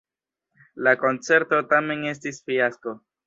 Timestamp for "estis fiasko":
2.15-2.97